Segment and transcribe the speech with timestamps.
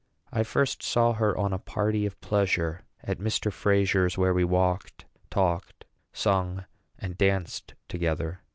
[0.33, 3.53] I first saw her on a party of pleasure at Mr.
[3.53, 6.65] Frazier's, where we walked, talked, sang,
[6.97, 8.41] and danced together.